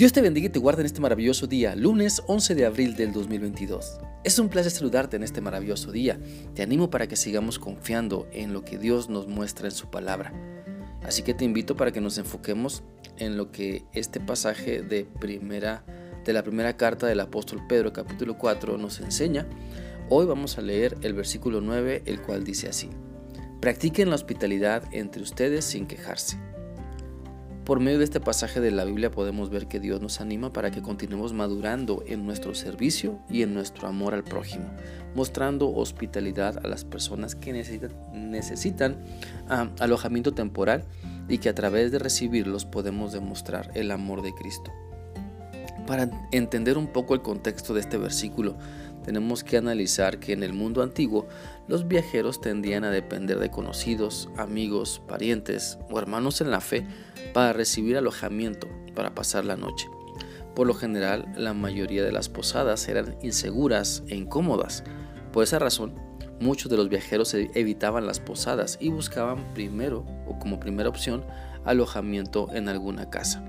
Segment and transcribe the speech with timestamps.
[0.00, 3.12] Dios te bendiga y te guarde en este maravilloso día, lunes 11 de abril del
[3.12, 4.00] 2022.
[4.24, 6.18] Es un placer saludarte en este maravilloso día.
[6.54, 10.32] Te animo para que sigamos confiando en lo que Dios nos muestra en su palabra.
[11.02, 12.82] Así que te invito para que nos enfoquemos
[13.18, 15.84] en lo que este pasaje de primera
[16.24, 19.46] de la primera carta del apóstol Pedro, capítulo 4, nos enseña.
[20.08, 22.88] Hoy vamos a leer el versículo 9, el cual dice así:
[23.60, 26.38] Practiquen la hospitalidad entre ustedes sin quejarse.
[27.64, 30.70] Por medio de este pasaje de la Biblia podemos ver que Dios nos anima para
[30.70, 34.64] que continuemos madurando en nuestro servicio y en nuestro amor al prójimo,
[35.14, 38.96] mostrando hospitalidad a las personas que necesitan,
[39.48, 40.84] ah, alojamiento temporal
[41.28, 44.72] y que a través de recibirlos podemos demostrar el amor de Cristo.
[45.86, 48.56] Para entender un poco el contexto de este versículo,
[49.04, 51.26] tenemos que analizar que en el mundo antiguo
[51.68, 56.86] los viajeros tendían a depender de conocidos, amigos, parientes o hermanos en la fe
[57.32, 59.88] para recibir alojamiento para pasar la noche.
[60.54, 64.84] Por lo general, la mayoría de las posadas eran inseguras e incómodas.
[65.32, 65.94] Por esa razón,
[66.40, 71.24] muchos de los viajeros e-, evitaban las posadas y buscaban primero o como primera opción
[71.64, 73.44] alojamiento en alguna casa.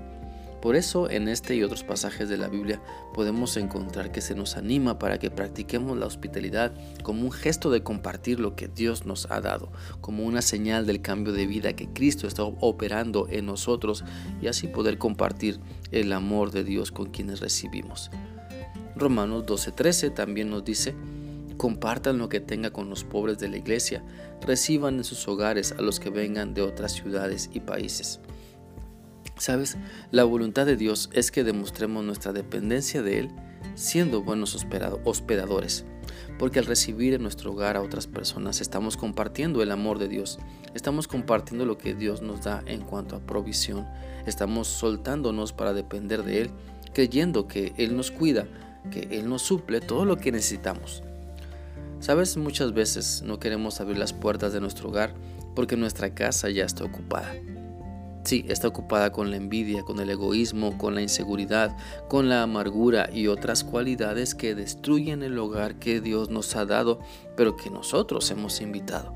[0.62, 2.80] Por eso en este y otros pasajes de la Biblia
[3.14, 7.82] podemos encontrar que se nos anima para que practiquemos la hospitalidad como un gesto de
[7.82, 11.88] compartir lo que Dios nos ha dado, como una señal del cambio de vida que
[11.88, 14.04] Cristo está operando en nosotros
[14.40, 15.58] y así poder compartir
[15.90, 18.12] el amor de Dios con quienes recibimos.
[18.94, 20.94] Romanos 12:13 también nos dice,
[21.56, 24.04] compartan lo que tenga con los pobres de la iglesia,
[24.40, 28.20] reciban en sus hogares a los que vengan de otras ciudades y países.
[29.38, 29.76] Sabes,
[30.10, 33.30] la voluntad de Dios es que demostremos nuestra dependencia de Él
[33.74, 34.54] siendo buenos
[35.04, 35.84] hospedadores,
[36.38, 40.38] porque al recibir en nuestro hogar a otras personas estamos compartiendo el amor de Dios,
[40.74, 43.86] estamos compartiendo lo que Dios nos da en cuanto a provisión,
[44.26, 46.50] estamos soltándonos para depender de Él,
[46.92, 48.46] creyendo que Él nos cuida,
[48.90, 51.02] que Él nos suple todo lo que necesitamos.
[52.00, 55.14] Sabes, muchas veces no queremos abrir las puertas de nuestro hogar
[55.54, 57.32] porque nuestra casa ya está ocupada.
[58.24, 61.76] Sí, está ocupada con la envidia, con el egoísmo, con la inseguridad,
[62.08, 67.00] con la amargura y otras cualidades que destruyen el hogar que Dios nos ha dado,
[67.36, 69.12] pero que nosotros hemos invitado.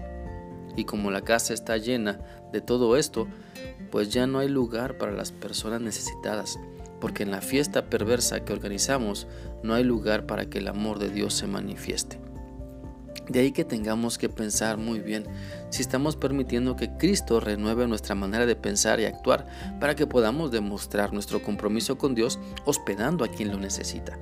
[0.76, 2.20] Y como la casa está llena
[2.52, 3.28] de todo esto,
[3.92, 6.58] pues ya no hay lugar para las personas necesitadas,
[7.00, 9.28] porque en la fiesta perversa que organizamos
[9.62, 12.25] no hay lugar para que el amor de Dios se manifieste.
[13.28, 15.24] De ahí que tengamos que pensar muy bien
[15.70, 19.46] si estamos permitiendo que Cristo renueve nuestra manera de pensar y actuar
[19.80, 24.18] para que podamos demostrar nuestro compromiso con Dios hospedando a quien lo necesita.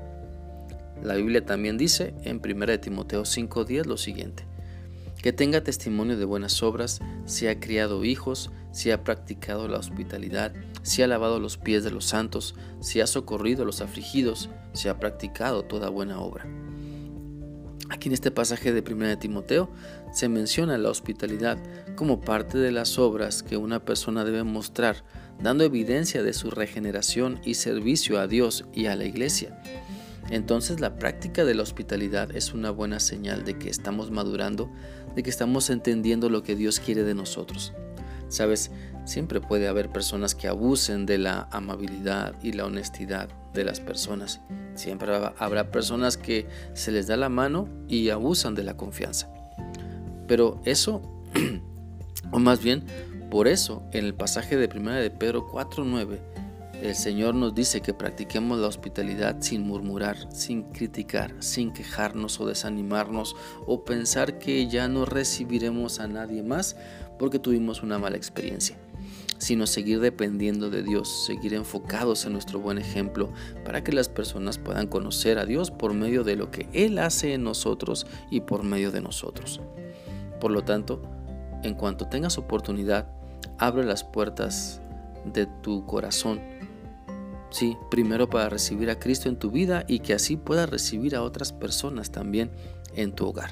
[1.02, 4.46] La Biblia también dice en 1 Timoteo 5:10 lo siguiente,
[5.20, 10.54] que tenga testimonio de buenas obras, si ha criado hijos, si ha practicado la hospitalidad,
[10.82, 14.88] si ha lavado los pies de los santos, si ha socorrido a los afligidos, si
[14.88, 16.46] ha practicado toda buena obra.
[17.94, 19.70] Aquí en este pasaje de 1 Timoteo
[20.12, 21.58] se menciona la hospitalidad
[21.94, 25.04] como parte de las obras que una persona debe mostrar,
[25.40, 29.62] dando evidencia de su regeneración y servicio a Dios y a la iglesia.
[30.28, 34.72] Entonces la práctica de la hospitalidad es una buena señal de que estamos madurando,
[35.14, 37.74] de que estamos entendiendo lo que Dios quiere de nosotros.
[38.26, 38.72] Sabes,
[39.04, 44.40] siempre puede haber personas que abusen de la amabilidad y la honestidad de las personas.
[44.74, 49.28] Siempre habrá personas que se les da la mano y abusan de la confianza.
[50.26, 51.02] Pero eso,
[52.32, 52.84] o más bien,
[53.30, 56.18] por eso, en el pasaje de 1 de Pedro 4.9,
[56.82, 62.46] el Señor nos dice que practiquemos la hospitalidad sin murmurar, sin criticar, sin quejarnos o
[62.46, 66.76] desanimarnos o pensar que ya no recibiremos a nadie más
[67.18, 68.76] porque tuvimos una mala experiencia
[69.38, 73.32] sino seguir dependiendo de Dios, seguir enfocados en nuestro buen ejemplo
[73.64, 77.34] para que las personas puedan conocer a Dios por medio de lo que Él hace
[77.34, 79.60] en nosotros y por medio de nosotros.
[80.40, 81.02] Por lo tanto,
[81.62, 83.08] en cuanto tengas oportunidad,
[83.58, 84.80] abre las puertas
[85.24, 86.40] de tu corazón.
[87.50, 91.22] Sí, primero para recibir a Cristo en tu vida y que así puedas recibir a
[91.22, 92.50] otras personas también
[92.94, 93.50] en tu hogar.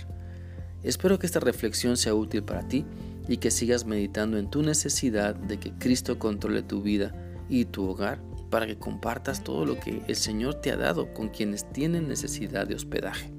[0.82, 2.84] Espero que esta reflexión sea útil para ti
[3.28, 7.12] y que sigas meditando en tu necesidad de que Cristo controle tu vida
[7.48, 8.20] y tu hogar
[8.50, 12.66] para que compartas todo lo que el Señor te ha dado con quienes tienen necesidad
[12.66, 13.32] de hospedaje.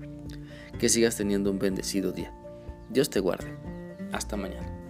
[0.80, 2.33] Que sigas teniendo un bendecido día.
[2.89, 3.56] Dios te guarde.
[4.12, 4.82] Hasta mañana.